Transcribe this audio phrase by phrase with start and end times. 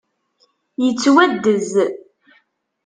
[0.83, 1.71] Yettwaddez.